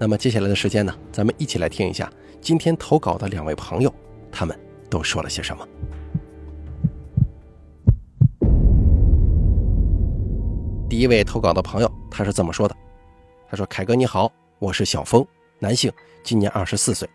[0.00, 2.08] 那么接下来的时间呢，咱们一起来听一下
[2.40, 3.92] 今天投稿的两位朋友，
[4.30, 4.56] 他们
[4.88, 5.66] 都说了些什么。
[10.88, 12.76] 第一位投稿的朋友，他是这么说的
[13.50, 15.26] ：“他说，凯哥你好，我是小峰，
[15.58, 15.92] 男性，
[16.22, 17.08] 今年二十四岁。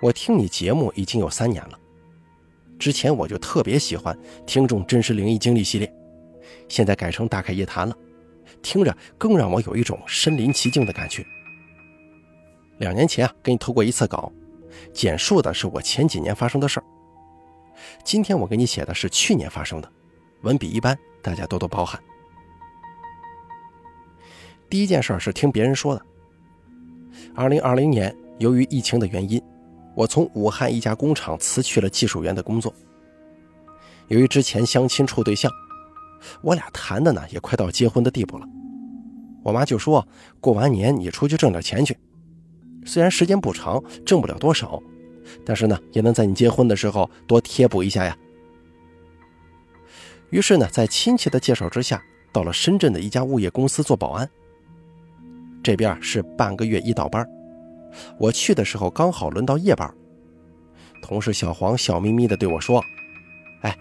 [0.00, 1.78] 我听你节目已经有三年了，
[2.80, 5.90] 之前我就特别喜欢听众真实灵异经历系列，
[6.68, 7.96] 现在改成大开夜谈了。”
[8.62, 11.24] 听着更让我有一种身临其境的感觉。
[12.78, 14.32] 两年前啊，给你投过一次稿，
[14.92, 16.84] 简述的是我前几年发生的事儿。
[18.04, 19.92] 今天我给你写的是去年发生的，
[20.42, 22.00] 文笔一般，大家多多包涵。
[24.70, 26.02] 第一件事是听别人说的。
[27.34, 29.42] 二零二零年，由于疫情的原因，
[29.94, 32.74] 我从武汉一家工厂辞去了技术员的工作。
[34.08, 35.52] 由于之前相亲处对象。
[36.40, 38.46] 我俩谈的呢，也快到结婚的地步了。
[39.42, 40.06] 我妈就说
[40.40, 41.98] ：“过完年你出去挣点钱去，
[42.84, 44.80] 虽然时间不长，挣不了多少，
[45.44, 48.16] 但是呢，也能在你结婚的时候多贴补一下呀。”
[50.30, 54.28] 于是呢，在亲戚的介绍之下，到了深圳的一家物业公司做保安。
[55.62, 57.28] 这边是半个月一倒班，
[58.18, 59.92] 我去的时候刚好轮到夜班。
[61.02, 62.82] 同事小黄笑眯眯地对我说
[63.62, 63.76] ：“哎，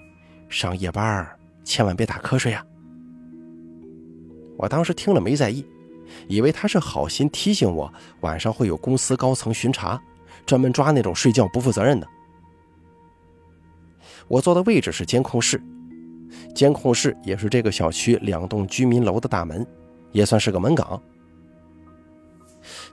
[0.49, 1.27] 上夜班。”
[1.63, 2.65] 千万别打瞌睡啊！
[4.57, 5.65] 我当时听了没在意，
[6.27, 10.01] 以为他是好心提醒我晚上会有公司高层巡查，
[10.45, 12.07] 专门抓那种睡觉不负责任的。
[14.27, 15.61] 我坐的位置是监控室，
[16.53, 19.65] 监控室也是这个小区两栋居民楼的大门，
[20.11, 21.01] 也算是个门岗。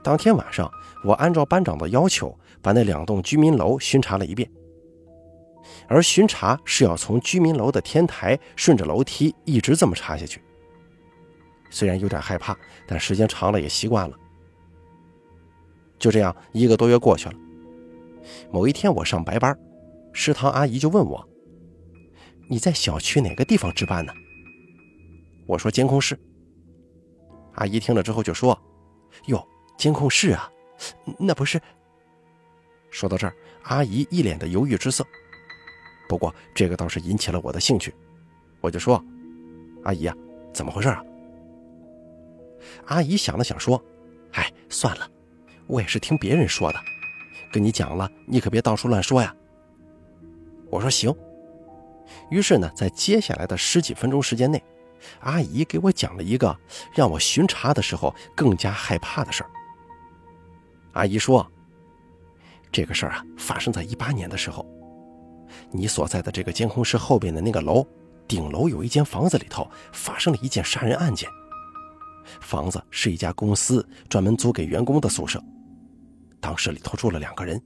[0.02, 0.70] 当天晚上，
[1.04, 4.50] 我按照班长的要求，把那两栋居民楼巡查了一遍。
[5.88, 10.40] 而巡查是要从居民楼的天台顺着楼梯一直这么查下去。
[11.70, 12.56] 虽然有点害怕，
[12.86, 14.16] 但时间长了也习惯了。
[15.98, 17.34] 就这样一个多月过去了。
[18.50, 19.58] 某一天我上白班，
[20.12, 21.26] 食堂阿姨就问我
[22.48, 24.12] ：“你在小区哪个地方值班呢？”
[25.46, 26.18] 我说：“监控室。”
[27.56, 28.58] 阿姨听了之后就说
[29.26, 29.44] ：“哟，
[29.76, 30.50] 监控室啊，
[31.18, 31.60] 那不是……”
[32.90, 35.06] 说到这儿，阿姨一脸的犹豫之色。
[36.08, 37.94] 不过这个倒是引起了我的兴趣，
[38.60, 39.02] 我就说
[39.84, 40.14] ：“阿姨呀，
[40.54, 41.04] 怎么回事啊？”
[42.86, 43.82] 阿姨想了想说
[44.32, 45.08] ：“哎，算了，
[45.66, 46.80] 我也是听别人说的，
[47.52, 49.34] 跟你讲了，你可别到处乱说呀。”
[50.70, 51.14] 我说：“行。”
[52.30, 54.62] 于是呢，在接下来的十几分钟时间内，
[55.20, 56.58] 阿姨给我讲了一个
[56.94, 59.50] 让我巡查的时候更加害怕的事儿。
[60.92, 61.46] 阿姨说
[62.72, 64.66] ：“这个事儿啊，发生在一八年的时候。”
[65.70, 67.86] 你所在的这个监控室后边的那个楼，
[68.26, 71.28] 顶楼有一间房子，里头发生了一件杀人案件。
[72.40, 75.42] 房子是一家公司专门租给员工的宿舍，
[76.40, 77.60] 当时里头住了两个人，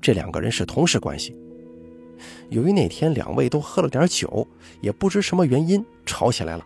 [0.00, 1.36] 这两个人是同事关系。
[2.50, 4.46] 由于那天两位都喝了点酒，
[4.80, 6.64] 也不知什么原因吵起来了。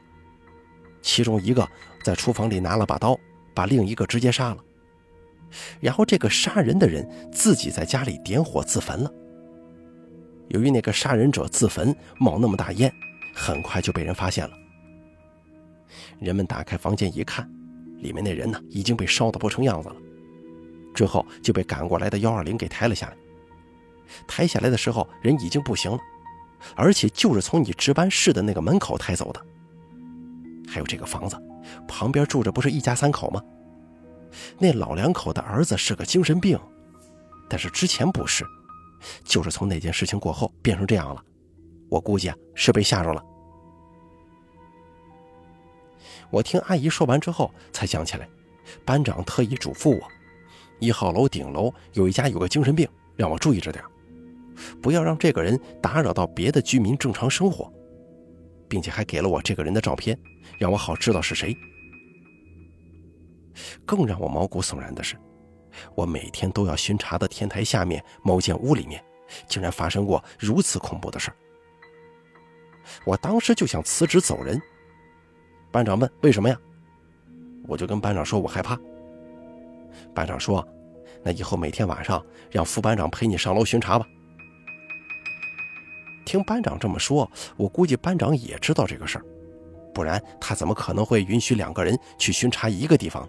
[1.03, 1.67] 其中一个
[2.03, 3.19] 在厨房里拿了把刀，
[3.55, 4.59] 把另一个直接杀了。
[5.81, 9.13] 然后这个杀人的人自己在家里点火自焚了。
[10.49, 12.93] 由于那个杀人者自焚冒那么大烟，
[13.35, 14.57] 很快就被人发现了。
[16.19, 17.49] 人们打开房间一看，
[17.99, 19.97] 里面那人呢已经被烧得不成样子了。
[20.95, 23.17] 之后就被赶过来的幺二零给抬了下来。
[24.27, 25.99] 抬下来的时候，人已经不行了，
[26.75, 29.47] 而且就是从你值班室的那个门口抬走的。
[30.69, 31.37] 还有这个房子
[31.87, 33.43] 旁边住着不是一家三口吗？
[34.59, 36.59] 那老两口的儿子是个精神病，
[37.49, 38.45] 但是之前不是。
[39.25, 41.23] 就是从那件事情过后变成这样了，
[41.89, 43.25] 我估计啊是被吓着了。
[46.31, 48.29] 我听阿姨说完之后才想起来，
[48.85, 50.09] 班长特意嘱咐我，
[50.81, 53.85] 一号楼顶楼有一家有个精神病，让我注意着点，
[54.83, 57.73] 不要让这个人打扰到别的居民正常生活，
[58.69, 60.19] 并且还给了我这个人的照片，
[60.59, 61.57] 让我好知道是谁。
[63.87, 65.17] 更让我毛骨悚然的是。
[65.95, 69.03] 我每天都要巡查的天台下面某间屋里面，
[69.47, 71.33] 竟然发生过如此恐怖的事
[73.05, 74.61] 我当时就想辞职走人。
[75.73, 76.57] 班长问：“为什么呀？”
[77.67, 78.79] 我就跟班长说：“我害怕。”
[80.15, 80.67] 班长说
[81.23, 84.07] ：“那以后每天晚上让副班长陪你上楼巡查吧。”
[86.25, 89.25] 听班长这么说，我估计班长也知道这个事儿，
[89.93, 93.29] 不然他怎么可能会允许两个人去巡查一个地方呢？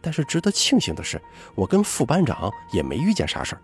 [0.00, 1.20] 但是值得庆幸的是，
[1.54, 3.62] 我跟副班长也没遇见啥事儿。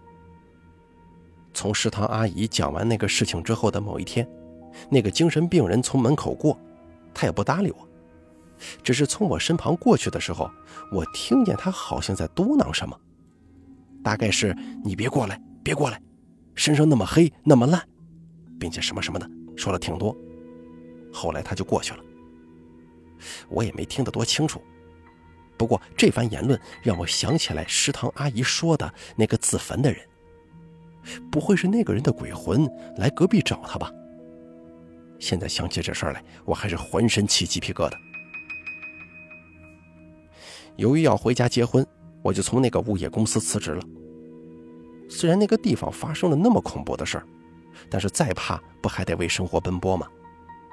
[1.53, 4.29] 从食堂阿姨讲完那个事情之后的某一天，
[4.89, 6.59] 那个精神病人从门口过，
[7.12, 7.89] 他也不搭理我，
[8.83, 10.51] 只是从我身旁过去的时候，
[10.93, 12.97] 我听见他好像在嘟囔什么，
[14.05, 16.01] 大概是“你别过来，别过来，
[16.55, 17.83] 身上那么黑，那么烂”，
[18.59, 20.17] 并且什么什么的，说了挺多。
[21.13, 22.01] 后来他就过去了，
[23.49, 24.63] 我也没听得多清楚。
[25.61, 30.01] 不过这番言论让我想起来食堂阿姨说的那个自焚的人。
[31.31, 32.67] 不会是那个人的鬼魂
[32.97, 33.93] 来隔壁找他吧？
[35.19, 37.93] 现在想起这事儿来，我还是浑身起鸡皮疙瘩。
[40.77, 41.87] 由于要回家结婚，
[42.23, 43.83] 我就从那个物业公司辞职了。
[45.11, 47.27] 虽然那个地方发生了那么恐怖的事儿，
[47.91, 50.06] 但是再怕不还得为生活奔波吗？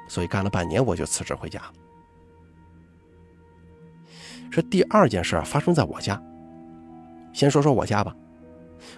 [0.07, 1.73] 所以干了半年我就辞职回家了。
[4.51, 6.21] 这第二件事发生在我家。
[7.33, 8.15] 先说说我家吧。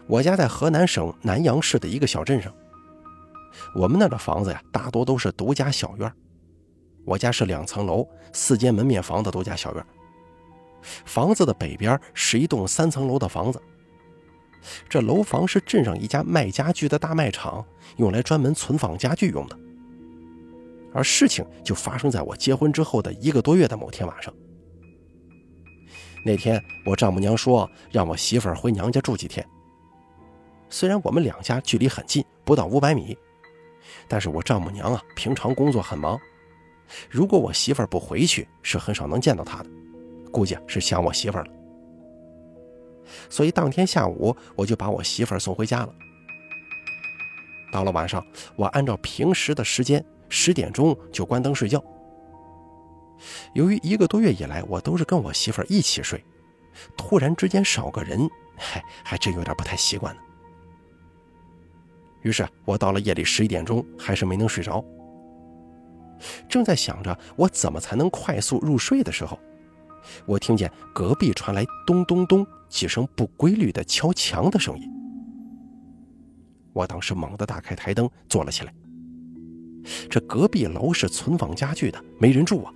[0.08, 2.54] 我家在河南省南阳市的一个小镇上。
[3.76, 6.12] 我们那的房子呀，大多都是独家小院。
[7.06, 9.86] 我家是两层楼、四间门面房的独家小院。
[11.06, 13.62] 房子的北边是一栋三层楼的房子。
[14.88, 17.66] 这楼房是镇上一家卖家具的大卖场，
[17.98, 19.58] 用来专门存放家具用的。
[20.94, 24.34] 而事情就发生在我结婚之后的一个多月的某天晚上。
[26.24, 29.46] 那天我丈母娘说让我媳妇儿回娘家住几天。
[30.70, 33.18] 虽然我们两家距离很近，不到五百米，
[34.08, 36.20] 但是我丈母娘啊，平常工作很忙，
[37.10, 39.70] 如果我媳妇儿不回去，是很少能见到她的，
[40.32, 41.52] 估计是想我媳妇儿了。
[43.30, 45.96] 所以当天下午，我就把我媳妇儿送回家了。
[47.72, 48.24] 到了晚上，
[48.56, 51.84] 我按照平时的时间，十点钟就关灯睡觉。
[53.54, 56.24] 由于一个多月以来，我都是跟我媳妇儿一起睡，
[56.98, 60.22] 突然之间少个人，嗨，还真有点不太习惯呢。
[62.22, 64.84] 于是我到了夜里十一点钟，还是没能睡着。
[66.50, 69.40] 正在想着我怎么才能快速入睡的时候，
[70.26, 74.90] 我听见隔壁传来咚咚咚几声不规律的敲墙的声音。
[76.74, 78.74] 我当时猛地打开台灯，坐了起来。
[80.10, 82.74] 这隔壁楼是存放家具的，没人住啊。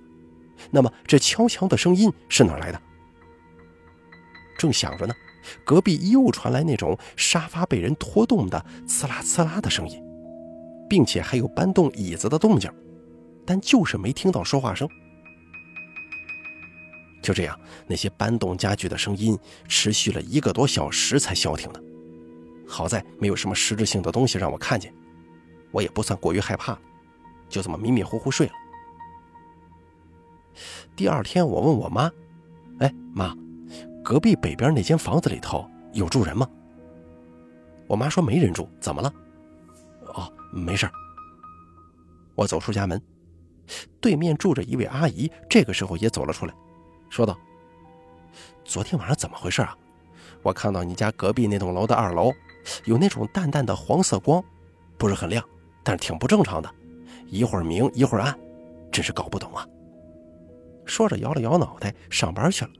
[0.70, 2.80] 那么这敲墙的声音是哪来的？
[4.58, 5.14] 正想着呢。
[5.62, 10.02] 隔壁又传来那种沙发被人拖动的刺啦刺啦的声音，
[10.88, 12.72] 并且还有搬动椅子的动静，
[13.44, 14.88] 但就是没听到说话声。
[17.20, 21.82] 就这样，那些搬动家具的声音持续了一个多小时才消停的。
[22.66, 24.90] 好在没有什么实质性的东西让我看见，
[25.72, 26.78] 我也不算过于害怕，
[27.50, 28.52] 就这么迷迷糊糊睡了。
[30.96, 32.10] 第二天，我问我妈
[32.80, 33.34] ：“哎，妈。”
[34.04, 36.46] 隔壁北边那间房子里头有住人吗？
[37.86, 39.10] 我妈说没人住，怎么了？
[40.14, 40.86] 哦，没事
[42.34, 43.00] 我走出家门，
[44.02, 46.54] 对面住着一位阿姨，这个时候也走了出来，
[47.08, 47.34] 说道
[48.62, 49.74] ：“昨天晚上怎么回事啊？
[50.42, 52.30] 我看到你家隔壁那栋楼的二楼
[52.84, 54.44] 有那种淡淡的黄色光，
[54.98, 55.42] 不是很亮，
[55.82, 56.70] 但是挺不正常的，
[57.26, 58.38] 一会儿明一会儿暗，
[58.92, 59.66] 真是搞不懂啊。”
[60.86, 62.70] 说着摇了摇脑袋，上班去了。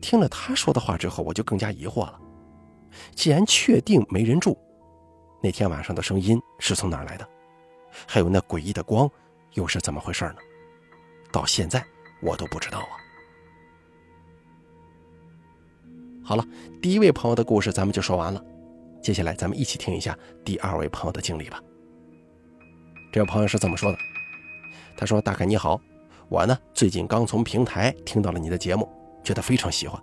[0.00, 2.20] 听了他说的话之后，我就更加疑惑了。
[3.14, 4.58] 既然确定没人住，
[5.42, 7.28] 那天晚上的声音是从哪来的？
[8.06, 9.08] 还有那诡异的光
[9.52, 10.36] 又是怎么回事呢？
[11.30, 11.84] 到现在
[12.20, 12.94] 我都不知道啊。
[16.24, 16.44] 好了，
[16.80, 18.42] 第一位朋友的故事咱们就说完了，
[19.02, 21.60] 接下来咱们一起听一下第二位朋友的经历吧。
[23.12, 23.98] 这位朋友是怎么说的？
[24.96, 25.80] 他说：“大凯你好，
[26.28, 28.88] 我呢最近刚从平台听到了你的节目。”
[29.22, 30.02] 觉得非常喜欢。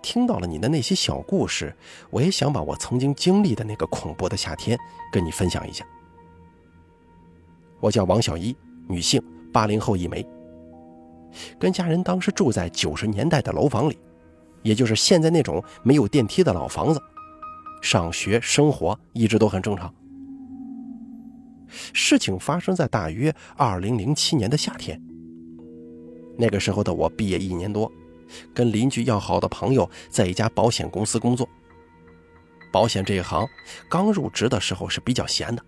[0.00, 1.74] 听到了你的那些小故事，
[2.10, 4.78] 我也想把我曾经经历的那个恐怖的夏天
[5.12, 5.84] 跟你分享一下。
[7.78, 8.56] 我叫王小一，
[8.88, 9.22] 女性，
[9.52, 10.26] 八零后一枚。
[11.58, 13.98] 跟家人当时住在九十年代的楼房里，
[14.62, 17.02] 也就是现在那种没有电梯的老房子。
[17.82, 19.94] 上学生活一直都很正常。
[21.92, 25.00] 事情发生在大约二零零七年的夏天。
[26.36, 27.90] 那个时候的我毕业一年多，
[28.54, 31.48] 跟邻居要好的朋友在一家保险公司工作。
[32.72, 33.46] 保险这一行
[33.88, 35.62] 刚入职的时候是比较闲的，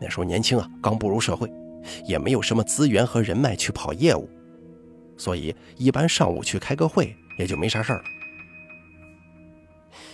[0.00, 1.52] 那时候年轻啊，刚步入社会，
[2.06, 4.30] 也没有什么资源和人脉去跑业务，
[5.16, 8.04] 所以一般上午去开个会也就没啥事儿了。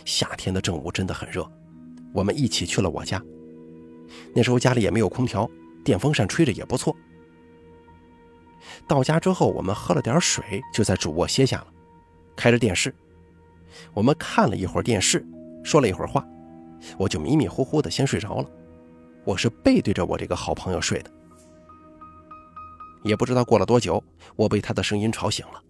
[0.05, 1.47] 夏天的正午真的很热，
[2.13, 3.23] 我们一起去了我家。
[4.35, 5.49] 那时候家里也没有空调，
[5.85, 6.95] 电风扇吹着也不错。
[8.87, 11.67] 到家之后，我们喝了点水，就在主卧歇下了，
[12.37, 12.95] 开着电视。
[13.93, 15.25] 我们看了一会儿电视，
[15.63, 16.27] 说了一会儿话，
[16.99, 18.51] 我就迷迷糊糊的先睡着了。
[19.25, 21.11] 我是背对着我这个好朋友睡的。
[23.03, 24.03] 也不知道过了多久，
[24.37, 25.63] 我被他的声音吵醒了，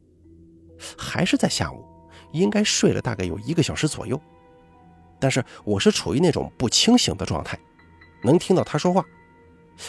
[0.96, 1.84] 还是在下午，
[2.32, 4.20] 应该睡了大概有一个小时左右。
[5.18, 7.58] 但是我是处于那种不清醒的状态，
[8.24, 9.04] 能听到他说话，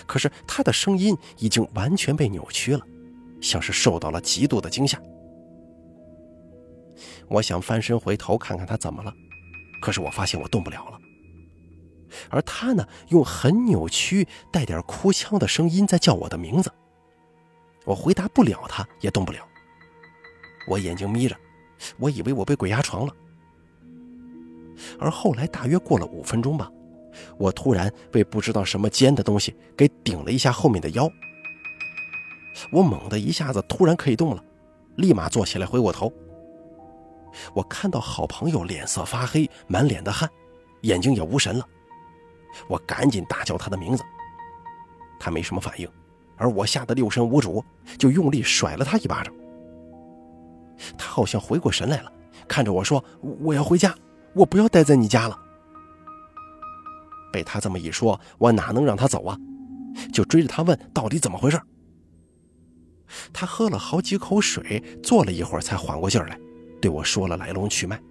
[0.05, 2.85] 可是他的声音已经完全被扭曲了，
[3.41, 5.01] 像是受到了极度的惊吓。
[7.27, 9.13] 我想翻身回头看看他怎么了，
[9.81, 10.99] 可是我发现我动不了了。
[12.29, 16.71] 而他呢，用很扭曲、带点哭腔的声音在叫我的名字。
[17.83, 19.45] 我回答不了，他也动不了。
[20.67, 21.35] 我眼睛眯着，
[21.97, 23.13] 我以为我被鬼压床了。
[24.99, 26.71] 而后来大约过了五分钟吧，
[27.37, 31.09] 我突然被不知道什么尖的东西给顶了一下后面的腰。
[32.71, 34.43] 我猛地一下子突然可以动了，
[34.95, 36.11] 立马坐起来回过头。
[37.53, 40.29] 我看到好朋友脸色发黑，满脸的汗，
[40.81, 41.67] 眼睛也无神了。
[42.69, 44.03] 我赶紧大叫他的名字，
[45.19, 45.89] 他没什么反应。
[46.37, 47.63] 而我吓得六神无主，
[47.97, 49.33] 就用力甩了他一巴掌。
[50.97, 52.11] 他好像回过神来了，
[52.47, 53.03] 看着我说
[53.41, 53.93] ：“我要回家，
[54.33, 55.39] 我不要待在你家了。”
[57.35, 59.37] 被他这么一说，我哪能让他走啊？
[60.13, 61.61] 就追着他问到底怎么回事。
[63.33, 66.39] 他喝了好几口水，坐了一会儿才缓过劲儿来，
[66.81, 68.01] 对我说了来龙去脉。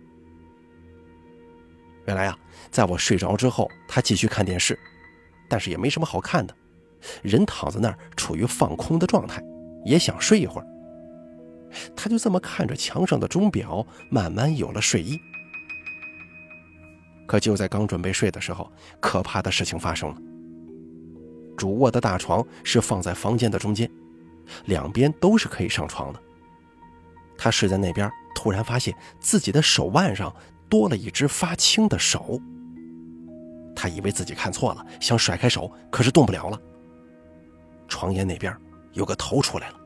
[2.07, 2.37] 原来啊，
[2.71, 4.79] 在我睡着之后，他继续看电视，
[5.49, 6.55] 但是也没什么好看的。
[7.23, 9.43] 人躺在那儿，处于放空的状态，
[9.87, 10.67] 也想睡一会儿。
[11.97, 15.19] 他就这么看着墙上的钟表，慢慢有了睡意。
[17.27, 20.17] 可就在刚准备睡的时候，可怕的事情发生了。
[21.57, 23.91] 主卧的大床是放在房间的中间，
[24.67, 26.21] 两边都是可以上床的。
[27.39, 30.35] 他睡在那边，突然发现自己的手腕上
[30.69, 32.41] 多了一只发青的手。
[33.75, 36.61] 他以为自己看错了，想甩开手，可是动不了了。
[37.89, 38.57] 床沿那边
[38.93, 39.77] 有个头出来了，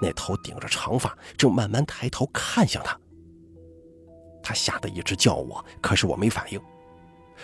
[0.00, 2.98] 那头顶着长发，正慢慢抬头看向他。
[4.46, 6.60] 他吓得一直叫我，可是我没反应，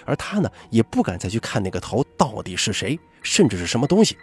[0.06, 4.16] 而他呢，也不敢再去看那个头到底是谁，甚至是什么东西。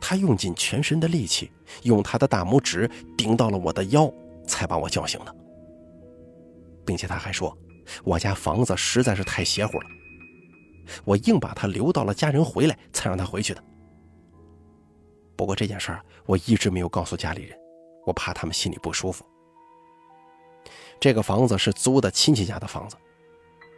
[0.00, 4.10] 他用尽全身的力气，用他的大拇指顶到了我的腰，
[4.46, 5.36] 才把我叫醒的，
[6.86, 7.54] 并且他还说，
[8.02, 9.86] 我家房子实在是太邪乎了，
[11.04, 13.62] 我硬把他留到了家人回来，才让他回去的。
[15.36, 17.58] 不过这件事儿我一直没有告诉家里人，
[18.06, 19.22] 我怕他们心里不舒服。
[21.00, 22.96] 这个房子是租的亲戚家的房子，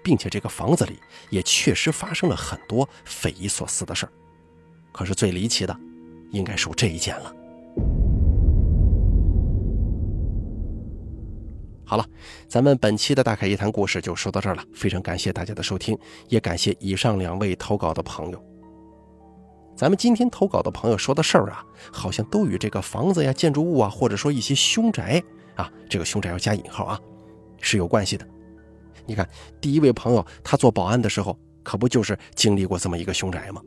[0.03, 0.99] 并且这个房子里
[1.31, 4.13] 也确实发生了很多匪夷所思的事儿。
[4.91, 5.75] 可是最离奇的，
[6.33, 7.33] 应该属这一件了。
[11.85, 12.05] 好了，
[12.49, 15.97] 咱们本期的大凯一谈故事就说到这儿了，非常感谢大家的收听，
[16.29, 18.45] 也感谢以上两位投稿的朋友。
[19.77, 25.23] 咱们今天投稿的朋友说的事儿啊，好像都与这个房子呀、建筑物啊，或者说一些凶宅
[25.55, 27.01] 啊，这个凶宅要加引号啊，
[27.63, 28.29] 是有关系的。
[29.07, 29.27] 你看，
[29.59, 33.63] 第一位朋友他做保安的时候，可不就是经历过这么一个凶宅吗？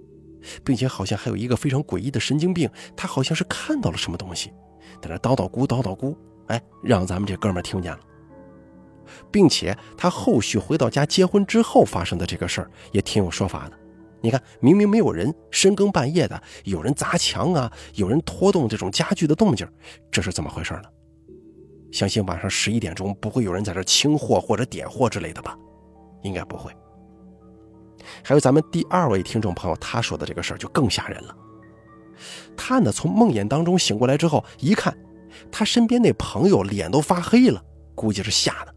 [0.64, 4.54] 并且好像还有一个非常诡异的神经病，他好像是看到了什么东西，
[5.02, 8.00] 在那叨叨咕叨叨咕，哎，让咱们这哥们听见了，
[9.32, 13.80] 并且他后续回到家结婚之后发生的这个事儿也挺有说法的。
[14.22, 19.68] 你看，明明没有人，深更半夜的有人砸墙啊，有人拖动这种家具的动静，
[20.12, 20.84] 这是怎么回事呢？
[21.96, 25.58] 相信晚上十一点钟不会有人在这清货或者点货之类的吧？
[26.24, 26.70] 应该不会。
[28.22, 31.34] 还有咱们第二位听众朋友他说的这个事儿就更吓人了。
[32.58, 34.94] 他呢从梦魇当中醒过来之后，一看
[35.50, 37.64] 他身边那朋友脸都发黑了，
[37.96, 38.76] 估计是吓的，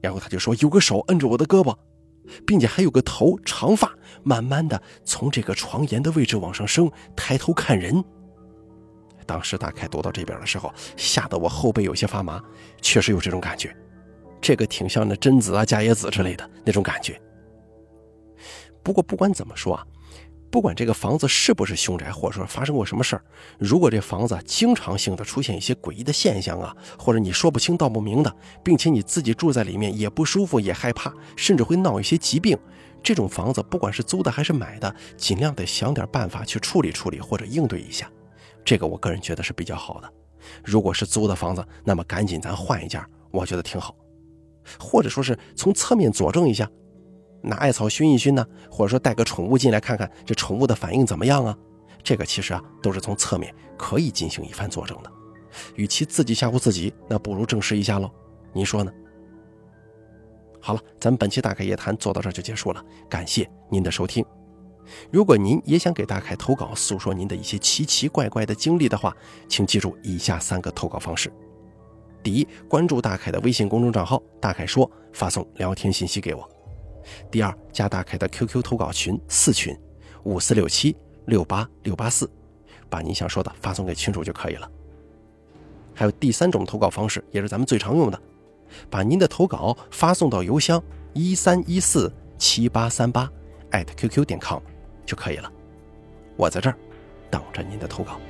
[0.00, 1.72] 然后他就说有个手摁着我的胳膊。
[2.44, 3.92] 并且还有个头，长发，
[4.24, 8.04] 慢慢的从这个床沿的位置往上升，抬头看人。
[9.30, 12.42] 当时大凯读到这边的时候，吓得我后背有些发麻，
[12.82, 13.72] 确实有这种感觉，
[14.40, 17.16] 这个挺像那贞子啊、伽椰子之类的那种感觉。
[18.82, 19.86] 不过不管怎么说啊。
[20.52, 23.22] 不管这个房子是不是凶宅，或者说发生过什么事儿，
[23.56, 32.58] 如果这房子经常性的出现一些诡异的现象啊，或者你说不清道不明的，并且你自己住在里面也不舒服也害怕，甚至会闹一些疾病，
[33.00, 38.10] 这种房子不管是租的还是买的，尽量得想点办法去处理处理或者应对一下，
[38.64, 40.12] 这个我个人觉得是比较好的，
[40.64, 43.94] 如果是租的房子，那么赶紧咱换一家，我觉得挺好。
[44.78, 46.70] 或者说是从侧面佐证一下，
[47.42, 51.56] 拿艾草熏一熏呢，或者说带个宠物进来看看这宠物的反应怎么样啊？
[52.02, 55.10] 这个其实啊都是从侧面可以进行一番佐证的。
[55.74, 58.10] 与其自己吓唬自己，那不如证实一下喽。
[58.52, 58.92] 您说呢？
[60.60, 64.24] 好了，咱们本期大凯夜谈做到这就结束了，感谢您的收听。
[65.10, 69.16] 如果您也想给大凯投稿，诉说您的一些奇奇怪怪的经历的话，
[69.48, 71.32] 请记住以下三个投稿方式：
[72.22, 76.42] 第一，关注大凯的微信公众账号“大凯说”，发送聊天信息给我；
[77.30, 79.76] 第二，加大凯的 QQ 投稿群四群
[80.24, 82.30] 五四六七六八六八四，
[82.88, 84.70] 把您想说的发送给群主就可以了。
[85.94, 88.20] 还有第三种投稿方式，也是咱们最常用的，
[88.88, 90.82] 把您的投稿发送到邮箱
[91.12, 93.30] 一三一四七八三八
[93.70, 94.60] 艾特 QQ 点 com。
[95.10, 95.52] 就可以了，
[96.36, 96.76] 我在这儿
[97.32, 98.20] 等着您的投稿。